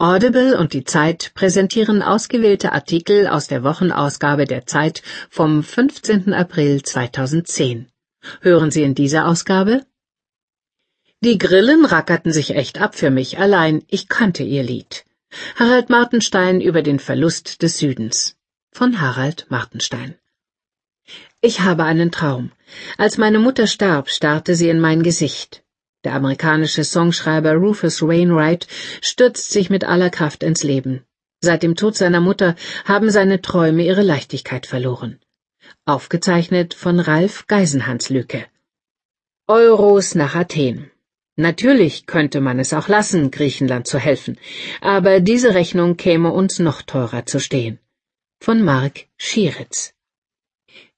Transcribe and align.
Audible 0.00 0.56
und 0.56 0.74
die 0.74 0.84
Zeit 0.84 1.32
präsentieren 1.34 2.02
ausgewählte 2.02 2.70
Artikel 2.70 3.26
aus 3.26 3.48
der 3.48 3.64
Wochenausgabe 3.64 4.44
der 4.44 4.64
Zeit 4.64 5.02
vom 5.28 5.64
15. 5.64 6.32
April 6.32 6.82
2010. 6.84 7.90
Hören 8.40 8.70
Sie 8.70 8.84
in 8.84 8.94
dieser 8.94 9.26
Ausgabe? 9.26 9.84
Die 11.18 11.36
Grillen 11.36 11.84
rackerten 11.84 12.30
sich 12.30 12.50
echt 12.54 12.80
ab 12.80 12.94
für 12.94 13.10
mich, 13.10 13.40
allein 13.40 13.82
ich 13.88 14.08
kannte 14.08 14.44
ihr 14.44 14.62
Lied. 14.62 15.04
Harald 15.56 15.90
Martenstein 15.90 16.60
über 16.60 16.82
den 16.82 17.00
Verlust 17.00 17.62
des 17.62 17.78
Südens. 17.78 18.36
Von 18.70 19.00
Harald 19.00 19.46
Martenstein. 19.48 20.14
Ich 21.40 21.58
habe 21.62 21.82
einen 21.82 22.12
Traum. 22.12 22.52
Als 22.98 23.18
meine 23.18 23.40
Mutter 23.40 23.66
starb, 23.66 24.10
starrte 24.10 24.54
sie 24.54 24.68
in 24.68 24.78
mein 24.78 25.02
Gesicht. 25.02 25.64
Der 26.04 26.14
amerikanische 26.14 26.84
Songschreiber 26.84 27.54
Rufus 27.54 28.02
Wainwright 28.02 28.68
stürzt 29.02 29.50
sich 29.50 29.68
mit 29.68 29.82
aller 29.84 30.10
Kraft 30.10 30.44
ins 30.44 30.62
Leben. 30.62 31.04
Seit 31.40 31.62
dem 31.64 31.74
Tod 31.74 31.96
seiner 31.96 32.20
Mutter 32.20 32.54
haben 32.84 33.10
seine 33.10 33.40
Träume 33.42 33.84
ihre 33.84 34.02
Leichtigkeit 34.02 34.66
verloren. 34.66 35.18
Aufgezeichnet 35.84 36.74
von 36.74 37.00
Ralf 37.00 37.46
Geisenhans 37.48 38.10
Lücke. 38.10 38.46
Euros 39.48 40.14
nach 40.14 40.36
Athen. 40.36 40.90
Natürlich 41.34 42.06
könnte 42.06 42.40
man 42.40 42.58
es 42.58 42.72
auch 42.72 42.88
lassen, 42.88 43.30
Griechenland 43.30 43.86
zu 43.86 43.98
helfen, 43.98 44.38
aber 44.80 45.20
diese 45.20 45.54
Rechnung 45.54 45.96
käme 45.96 46.32
uns 46.32 46.58
noch 46.58 46.82
teurer 46.82 47.26
zu 47.26 47.40
stehen. 47.40 47.78
Von 48.40 48.62
Mark 48.62 49.06
Schieritz. 49.16 49.94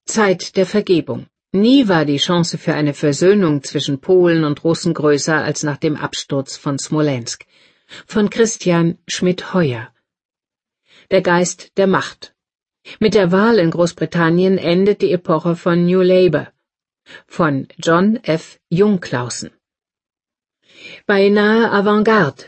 Zeit 0.04 0.56
der 0.56 0.66
Vergebung. 0.66 1.26
Nie 1.52 1.88
war 1.88 2.04
die 2.04 2.18
Chance 2.18 2.58
für 2.58 2.74
eine 2.74 2.94
Versöhnung 2.94 3.64
zwischen 3.64 4.00
Polen 4.00 4.44
und 4.44 4.62
Russen 4.62 4.94
größer 4.94 5.34
als 5.34 5.64
nach 5.64 5.78
dem 5.78 5.96
Absturz 5.96 6.56
von 6.56 6.78
Smolensk. 6.78 7.44
Von 8.06 8.30
Christian 8.30 8.98
Schmidt-Heuer. 9.08 9.92
Der 11.10 11.22
Geist 11.22 11.76
der 11.76 11.88
Macht. 11.88 12.36
Mit 13.00 13.14
der 13.14 13.32
Wahl 13.32 13.58
in 13.58 13.72
Großbritannien 13.72 14.58
endet 14.58 15.02
die 15.02 15.10
Epoche 15.10 15.56
von 15.56 15.86
New 15.86 16.02
Labour. 16.02 16.52
Von 17.26 17.66
John 17.78 18.20
F. 18.22 18.60
Jungklausen. 18.68 19.50
Beinahe 21.06 21.72
Avantgarde 21.72 22.44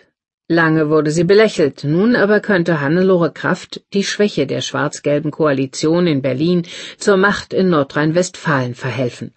Lange 0.49 0.91
wurde 0.91 1.11
sie 1.11 1.25
belächelt, 1.25 1.85
nun 1.85 2.17
aber 2.17 2.41
könnte 2.41 2.81
Hannelore 2.81 3.33
Kraft 3.33 3.83
die 3.93 4.05
Schwäche 4.05 4.47
der 4.47 4.61
schwarz-gelben 4.61 5.31
Koalition 5.31 6.07
in 6.07 6.21
Berlin 6.21 6.67
zur 6.99 7.17
Macht 7.17 7.53
in 7.53 7.69
Nordrhein-Westfalen 7.69 8.75
verhelfen. 8.75 9.33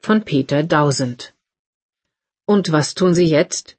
Von 0.00 0.22
Peter 0.22 0.62
Dausend. 0.62 1.34
Und 2.46 2.72
was 2.72 2.94
tun 2.94 3.14
sie 3.14 3.26
jetzt? 3.26 3.76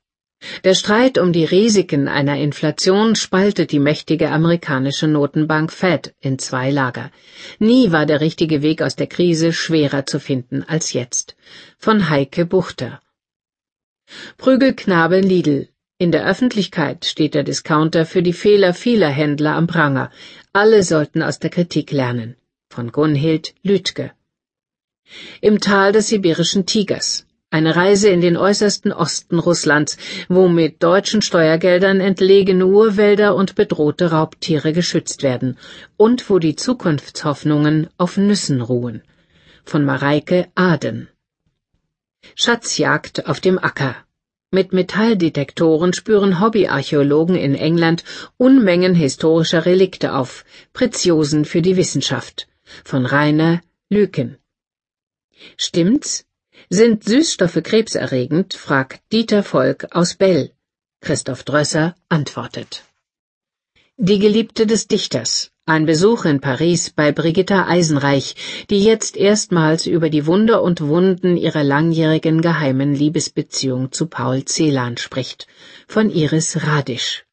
Der 0.63 0.73
Streit 0.73 1.19
um 1.19 1.33
die 1.33 1.45
Risiken 1.45 2.07
einer 2.07 2.37
Inflation 2.39 3.15
spaltet 3.15 3.71
die 3.71 3.79
mächtige 3.79 4.29
amerikanische 4.29 5.07
Notenbank 5.07 5.71
Fed 5.71 6.15
in 6.19 6.39
zwei 6.39 6.71
Lager. 6.71 7.11
Nie 7.59 7.91
war 7.91 8.07
der 8.07 8.21
richtige 8.21 8.63
Weg 8.63 8.81
aus 8.81 8.95
der 8.95 9.07
Krise 9.07 9.53
schwerer 9.53 10.07
zu 10.07 10.19
finden 10.19 10.63
als 10.63 10.93
jetzt. 10.93 11.35
Von 11.77 12.09
Heike 12.09 12.45
Buchter. 12.45 13.01
Prügelknabe 14.37 15.19
Lidl 15.19 15.70
in 16.01 16.11
der 16.11 16.25
Öffentlichkeit 16.25 17.05
steht 17.05 17.35
der 17.35 17.43
Discounter 17.43 18.07
für 18.07 18.23
die 18.23 18.33
Fehler 18.33 18.73
vieler 18.73 19.09
Händler 19.09 19.53
am 19.55 19.67
Pranger. 19.67 20.09
Alle 20.51 20.81
sollten 20.81 21.21
aus 21.21 21.37
der 21.37 21.51
Kritik 21.51 21.91
lernen. 21.91 22.35
Von 22.71 22.91
Gunhild 22.91 23.53
Lütke. 23.61 24.11
Im 25.41 25.59
Tal 25.59 25.91
des 25.91 26.07
sibirischen 26.07 26.65
Tigers. 26.65 27.27
Eine 27.51 27.75
Reise 27.75 28.09
in 28.09 28.19
den 28.19 28.35
äußersten 28.35 28.91
Osten 28.91 29.37
Russlands, 29.37 29.97
wo 30.27 30.47
mit 30.47 30.81
deutschen 30.81 31.21
Steuergeldern 31.21 31.99
entlegene 31.99 32.65
Urwälder 32.65 33.35
und 33.35 33.53
bedrohte 33.53 34.09
Raubtiere 34.09 34.73
geschützt 34.73 35.21
werden 35.21 35.59
und 35.97 36.31
wo 36.31 36.39
die 36.39 36.55
Zukunftshoffnungen 36.55 37.89
auf 37.99 38.17
Nüssen 38.17 38.61
ruhen. 38.61 39.03
Von 39.65 39.85
Mareike 39.85 40.47
Aden. 40.55 41.09
Schatzjagd 42.33 43.27
auf 43.27 43.39
dem 43.39 43.59
Acker. 43.59 43.97
Mit 44.53 44.73
Metalldetektoren 44.73 45.93
spüren 45.93 46.41
Hobbyarchäologen 46.41 47.37
in 47.37 47.55
England 47.55 48.03
Unmengen 48.35 48.93
historischer 48.93 49.65
Relikte 49.65 50.13
auf, 50.13 50.43
Preziosen 50.73 51.45
für 51.45 51.61
die 51.61 51.77
Wissenschaft. 51.77 52.49
Von 52.83 53.05
Rainer 53.05 53.61
Lüken. 53.89 54.39
Stimmt's? 55.55 56.25
Sind 56.69 57.05
Süßstoffe 57.05 57.63
krebserregend? 57.63 58.53
fragt 58.53 59.01
Dieter 59.13 59.43
Volk 59.43 59.87
aus 59.91 60.15
Bell. 60.15 60.51
Christoph 60.99 61.43
Drösser 61.43 61.95
antwortet. 62.09 62.83
Die 64.03 64.17
Geliebte 64.17 64.65
des 64.65 64.87
Dichters. 64.87 65.51
Ein 65.67 65.85
Besuch 65.85 66.25
in 66.25 66.41
Paris 66.41 66.89
bei 66.89 67.11
Brigitta 67.11 67.67
Eisenreich, 67.67 68.65
die 68.71 68.83
jetzt 68.83 69.15
erstmals 69.15 69.85
über 69.85 70.09
die 70.09 70.25
Wunder 70.25 70.63
und 70.63 70.81
Wunden 70.81 71.37
ihrer 71.37 71.63
langjährigen 71.63 72.41
geheimen 72.41 72.95
Liebesbeziehung 72.95 73.91
zu 73.91 74.07
Paul 74.07 74.43
Celan 74.45 74.97
spricht, 74.97 75.45
von 75.87 76.09
Iris 76.09 76.65
Radisch. 76.65 77.25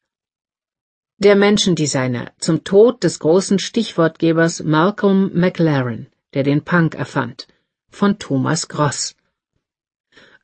Der 1.17 1.35
Menschendesigner. 1.35 2.33
Zum 2.37 2.63
Tod 2.63 3.03
des 3.03 3.17
großen 3.17 3.57
Stichwortgebers 3.57 4.61
Malcolm 4.61 5.31
McLaren, 5.33 6.05
der 6.35 6.43
den 6.43 6.63
Punk 6.63 6.93
erfand, 6.93 7.47
von 7.89 8.19
Thomas 8.19 8.67
Gross. 8.67 9.15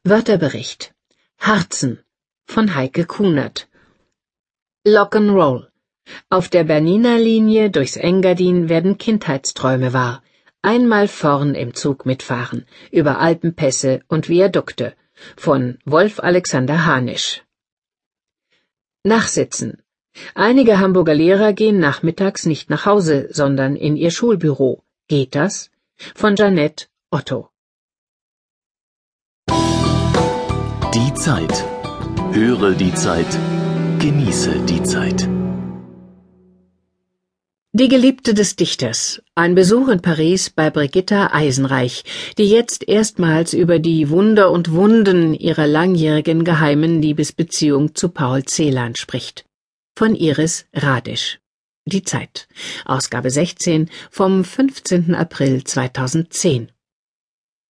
Wörterbericht. 0.04 0.92
Harzen. 1.38 2.00
Von 2.48 2.74
Heike 2.74 3.06
Kunert. 3.06 3.68
Lock'n'Roll 4.88 5.68
auf 6.30 6.50
der 6.50 6.64
Berniner 6.64 7.18
Linie 7.18 7.70
durchs 7.70 7.98
Engadin 7.98 8.70
werden 8.70 8.98
Kindheitsträume 8.98 9.94
wahr. 9.94 10.24
Einmal 10.62 11.08
vorn 11.08 11.54
im 11.56 11.74
Zug 11.76 12.06
mitfahren, 12.06 12.66
über 12.92 13.20
Alpenpässe 13.20 14.02
und 14.08 14.30
Viadukte. 14.30 14.96
Von 15.38 15.78
Wolf 15.86 16.20
Alexander 16.20 16.86
Hanisch. 16.86 17.44
Nachsitzen. 19.04 19.82
Einige 20.34 20.80
Hamburger 20.80 21.14
Lehrer 21.14 21.54
gehen 21.54 21.80
nachmittags 21.80 22.46
nicht 22.46 22.70
nach 22.70 22.86
Hause, 22.86 23.28
sondern 23.32 23.76
in 23.76 23.96
ihr 23.96 24.12
Schulbüro. 24.12 24.84
Geht 25.08 25.36
das? 25.36 25.70
Von 26.16 26.36
Janette 26.36 26.88
Otto. 27.12 27.50
Die 30.94 31.14
Zeit. 31.14 31.64
Höre 32.32 32.74
die 32.74 32.94
Zeit. 32.94 33.40
Genieße 34.00 34.66
die 34.66 34.82
Zeit. 34.84 35.30
Die 37.78 37.90
Geliebte 37.90 38.34
des 38.34 38.56
Dichters. 38.56 39.22
Ein 39.36 39.54
Besuch 39.54 39.90
in 39.90 40.02
Paris 40.02 40.50
bei 40.50 40.70
Brigitta 40.70 41.32
Eisenreich, 41.34 42.06
die 42.38 42.50
jetzt 42.50 42.88
erstmals 42.88 43.54
über 43.54 43.80
die 43.80 44.10
Wunder 44.10 44.50
und 44.52 44.72
Wunden 44.72 45.34
ihrer 45.34 45.68
langjährigen 45.68 46.46
geheimen 46.46 47.02
Liebesbeziehung 47.02 47.94
zu 47.94 48.08
Paul 48.08 48.46
Celan 48.46 48.96
spricht. 48.96 49.44
Von 49.94 50.16
Iris 50.16 50.68
Radisch. 50.74 51.40
Die 51.86 52.04
Zeit. 52.04 52.48
Ausgabe 52.86 53.30
16 53.30 53.90
vom 54.10 54.46
15. 54.46 55.14
April 55.14 55.66
2010. 55.66 56.72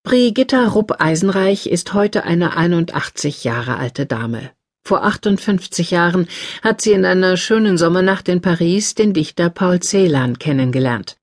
Brigitta 0.04 0.68
Rupp 0.68 1.02
Eisenreich 1.02 1.66
ist 1.66 1.96
heute 1.96 2.26
eine 2.26 2.56
81 2.56 3.44
Jahre 3.44 3.78
alte 3.78 4.06
Dame. 4.06 4.52
Vor 4.88 5.04
58 5.04 5.90
Jahren 5.90 6.28
hat 6.62 6.80
sie 6.80 6.92
in 6.92 7.06
einer 7.06 7.38
schönen 7.38 7.76
Sommernacht 7.76 8.30
in 8.30 8.42
Paris 8.42 8.94
den 8.94 9.14
Dichter 9.14 9.50
Paul 9.50 9.80
Celan 9.80 10.38
kennengelernt. 10.38 11.18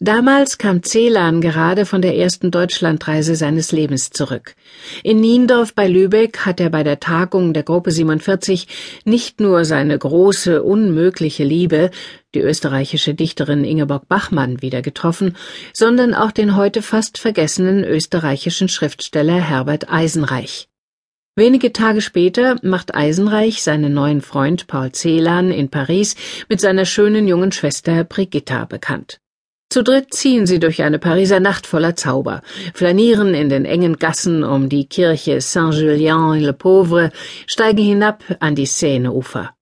Damals 0.00 0.58
kam 0.58 0.82
Celan 0.82 1.40
gerade 1.40 1.86
von 1.86 2.02
der 2.02 2.16
ersten 2.16 2.50
Deutschlandreise 2.50 3.36
seines 3.36 3.70
Lebens 3.70 4.10
zurück. 4.10 4.56
In 5.04 5.20
Niendorf 5.20 5.74
bei 5.74 5.86
Lübeck 5.86 6.38
hat 6.38 6.58
er 6.58 6.70
bei 6.70 6.82
der 6.82 6.98
Tagung 6.98 7.52
der 7.52 7.62
Gruppe 7.62 7.92
47 7.92 8.66
nicht 9.04 9.38
nur 9.38 9.64
seine 9.64 9.96
große, 9.96 10.64
unmögliche 10.64 11.44
Liebe, 11.44 11.92
die 12.34 12.40
österreichische 12.40 13.14
Dichterin 13.14 13.62
Ingeborg 13.62 14.08
Bachmann, 14.08 14.60
wieder 14.60 14.82
getroffen, 14.82 15.36
sondern 15.72 16.14
auch 16.14 16.32
den 16.32 16.56
heute 16.56 16.82
fast 16.82 17.18
vergessenen 17.18 17.84
österreichischen 17.84 18.68
Schriftsteller 18.68 19.40
Herbert 19.40 19.88
Eisenreich. 19.88 20.66
Wenige 21.36 21.72
Tage 21.72 22.00
später 22.00 22.58
macht 22.62 22.94
Eisenreich 22.94 23.64
seinen 23.64 23.92
neuen 23.92 24.20
Freund 24.20 24.68
Paul 24.68 24.92
Celan 24.92 25.50
in 25.50 25.68
Paris 25.68 26.14
mit 26.48 26.60
seiner 26.60 26.84
schönen 26.84 27.26
jungen 27.26 27.50
Schwester 27.50 28.04
Brigitta 28.04 28.66
bekannt. 28.66 29.18
Zu 29.68 29.82
dritt 29.82 30.14
ziehen 30.14 30.46
sie 30.46 30.60
durch 30.60 30.84
eine 30.84 31.00
Pariser 31.00 31.40
Nacht 31.40 31.66
voller 31.66 31.96
Zauber, 31.96 32.42
flanieren 32.72 33.34
in 33.34 33.48
den 33.48 33.64
engen 33.64 33.96
Gassen 33.96 34.44
um 34.44 34.68
die 34.68 34.86
Kirche 34.86 35.40
Saint-Julien-le-Pauvre, 35.40 37.10
steigen 37.48 37.82
hinab 37.82 38.22
an 38.38 38.54
die 38.54 38.66
Seineufer. 38.66 39.56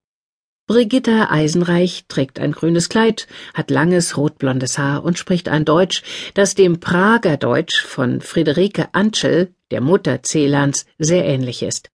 Brigitta 0.67 1.31
Eisenreich 1.31 2.05
trägt 2.07 2.39
ein 2.39 2.51
grünes 2.51 2.87
Kleid, 2.87 3.27
hat 3.55 3.71
langes 3.71 4.15
rotblondes 4.15 4.77
Haar 4.77 5.03
und 5.03 5.17
spricht 5.17 5.49
ein 5.49 5.65
Deutsch, 5.65 6.03
das 6.35 6.53
dem 6.53 6.79
Prager 6.79 7.37
Deutsch 7.37 7.81
von 7.81 8.21
Friederike 8.21 8.89
Antschel, 8.91 9.55
der 9.73 9.81
Mutter 9.81 10.21
Celans, 10.21 10.85
sehr 10.99 11.25
ähnlich 11.25 11.63
ist. 11.63 11.89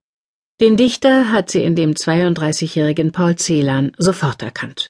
Den 0.59 0.75
Dichter 0.75 1.31
hat 1.31 1.49
sie 1.49 1.63
in 1.63 1.75
dem 1.75 1.93
32-jährigen 1.93 3.13
Paul 3.13 3.37
Celan 3.37 3.93
sofort 3.97 4.43
erkannt. 4.43 4.89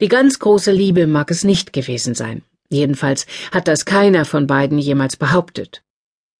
Die 0.00 0.08
ganz 0.08 0.38
große 0.38 0.72
Liebe 0.72 1.06
mag 1.06 1.30
es 1.30 1.44
nicht 1.44 1.74
gewesen 1.74 2.14
sein. 2.14 2.42
Jedenfalls 2.70 3.26
hat 3.52 3.68
das 3.68 3.84
keiner 3.84 4.24
von 4.24 4.46
beiden 4.46 4.78
jemals 4.78 5.16
behauptet. 5.16 5.82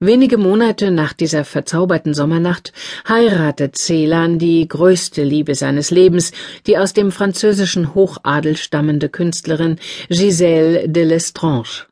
Wenige 0.00 0.38
Monate 0.38 0.90
nach 0.90 1.12
dieser 1.12 1.44
verzauberten 1.44 2.14
Sommernacht 2.14 2.72
heiratet 3.06 3.76
Celan 3.76 4.38
die 4.38 4.66
größte 4.66 5.24
Liebe 5.24 5.54
seines 5.54 5.90
Lebens, 5.90 6.32
die 6.66 6.78
aus 6.78 6.94
dem 6.94 7.10
französischen 7.10 7.94
Hochadel 7.94 8.56
stammende 8.56 9.08
Künstlerin 9.08 9.76
Gisèle 10.08 10.86
de 10.86 11.04
Lestrange. 11.04 11.87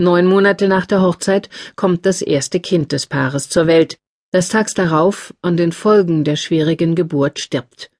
Neun 0.00 0.26
Monate 0.26 0.68
nach 0.68 0.86
der 0.86 1.02
Hochzeit 1.02 1.50
kommt 1.74 2.06
das 2.06 2.22
erste 2.22 2.60
Kind 2.60 2.92
des 2.92 3.06
Paares 3.06 3.48
zur 3.48 3.66
Welt, 3.66 3.98
das 4.30 4.48
tags 4.48 4.72
darauf 4.72 5.34
an 5.42 5.56
den 5.56 5.72
Folgen 5.72 6.22
der 6.22 6.36
schwierigen 6.36 6.94
Geburt 6.94 7.40
stirbt. 7.40 7.90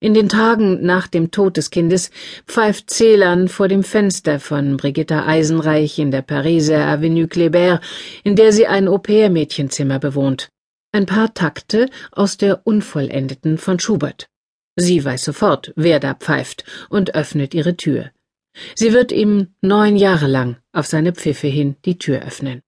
In 0.00 0.14
den 0.14 0.30
Tagen 0.30 0.86
nach 0.86 1.06
dem 1.06 1.30
Tod 1.30 1.58
des 1.58 1.68
Kindes 1.68 2.10
pfeift 2.46 2.88
Celan 2.88 3.48
vor 3.48 3.68
dem 3.68 3.82
Fenster 3.82 4.40
von 4.40 4.78
Brigitta 4.78 5.26
Eisenreich 5.26 5.98
in 5.98 6.10
der 6.10 6.22
Pariser 6.22 6.86
Avenue 6.86 7.26
Kléber, 7.26 7.82
in 8.24 8.34
der 8.34 8.54
sie 8.54 8.66
ein 8.66 8.88
Au-pair-Mädchenzimmer 8.88 9.98
bewohnt. 9.98 10.48
Ein 10.92 11.04
paar 11.04 11.34
Takte 11.34 11.90
aus 12.12 12.38
der 12.38 12.66
Unvollendeten 12.66 13.58
von 13.58 13.78
Schubert. 13.78 14.26
Sie 14.76 15.04
weiß 15.04 15.24
sofort, 15.24 15.74
wer 15.76 16.00
da 16.00 16.14
pfeift, 16.14 16.64
und 16.88 17.14
öffnet 17.14 17.52
ihre 17.52 17.76
Tür. 17.76 18.10
Sie 18.74 18.92
wird 18.92 19.12
ihm 19.12 19.48
neun 19.60 19.96
Jahre 19.96 20.26
lang 20.26 20.56
auf 20.72 20.86
seine 20.86 21.12
Pfiffe 21.12 21.48
hin 21.48 21.76
die 21.84 21.98
Tür 21.98 22.22
öffnen. 22.22 22.62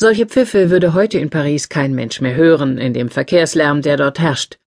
Solche 0.00 0.26
Pfiffe 0.26 0.70
würde 0.70 0.94
heute 0.94 1.18
in 1.18 1.30
Paris 1.30 1.68
kein 1.68 1.94
Mensch 1.94 2.20
mehr 2.20 2.34
hören, 2.34 2.78
in 2.78 2.92
dem 2.92 3.08
Verkehrslärm, 3.08 3.82
der 3.82 3.96
dort 3.96 4.18
herrscht. 4.18 4.58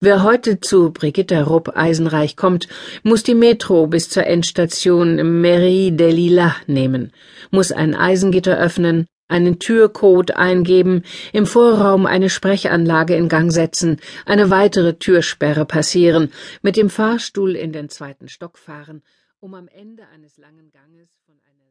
Wer 0.00 0.22
heute 0.22 0.60
zu 0.60 0.92
Brigitta 0.92 1.42
Rupp 1.42 1.76
Eisenreich 1.76 2.36
kommt, 2.36 2.68
muss 3.02 3.22
die 3.22 3.34
Metro 3.34 3.86
bis 3.86 4.10
zur 4.10 4.26
Endstation 4.26 5.40
Mairie 5.40 5.96
des 5.96 6.14
Lilas 6.14 6.54
nehmen, 6.66 7.12
muss 7.50 7.72
ein 7.72 7.94
Eisengitter 7.94 8.58
öffnen, 8.58 9.06
einen 9.28 9.58
Türcode 9.58 10.36
eingeben, 10.36 11.02
im 11.32 11.46
Vorraum 11.46 12.06
eine 12.06 12.28
Sprechanlage 12.28 13.16
in 13.16 13.28
Gang 13.28 13.50
setzen, 13.50 13.98
eine 14.26 14.50
weitere 14.50 14.94
Türsperre 14.94 15.64
passieren, 15.64 16.30
mit 16.62 16.76
dem 16.76 16.90
Fahrstuhl 16.90 17.56
in 17.56 17.72
den 17.72 17.88
zweiten 17.88 18.28
Stock 18.28 18.58
fahren, 18.58 19.02
um 19.44 19.52
am 19.52 19.68
Ende 19.68 20.08
eines 20.08 20.38
langen 20.38 20.70
Ganges 20.70 21.18
von 21.26 21.38
einer 21.42 21.63